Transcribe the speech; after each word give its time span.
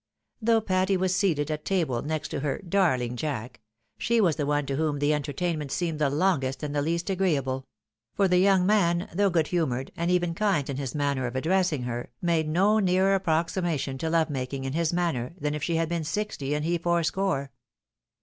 Though 0.41 0.61
Patty 0.61 0.97
was 0.97 1.15
seated 1.15 1.51
at 1.51 1.63
table 1.63 2.01
next 2.01 2.29
to 2.29 2.39
her" 2.39 2.57
darling 2.67 3.15
Jack,' 3.15 3.59
she 3.99 4.19
was 4.19 4.35
the 4.35 4.47
one 4.47 4.65
to 4.65 4.75
whom 4.75 4.97
the 4.97 5.13
entertainment 5.13 5.71
seemed 5.71 5.99
the 5.99 6.09
longest 6.09 6.63
and 6.63 6.73
the 6.75 6.81
least 6.81 7.11
agreeable; 7.11 7.67
for 8.15 8.27
the 8.27 8.39
young 8.39 8.65
man, 8.65 9.09
though 9.13 9.29
good 9.29 9.49
humoured, 9.49 9.91
and 9.95 10.09
even 10.09 10.33
kind 10.33 10.67
in 10.71 10.77
his 10.77 10.95
manner 10.95 11.27
of 11.27 11.35
addressing 11.35 11.83
her, 11.83 12.09
made 12.19 12.49
no 12.49 12.79
n 12.79 12.87
earer 12.87 13.13
approximation 13.13 13.99
to 13.99 14.09
love 14.09 14.31
making 14.31 14.63
in 14.65 14.73
his 14.73 14.91
manner 14.91 15.35
than 15.39 15.53
if 15.53 15.61
she 15.61 15.75
had 15.75 15.87
been 15.87 16.03
sixty, 16.03 16.55
and 16.55 16.65
he 16.65 16.79
fourscore. 16.79 17.51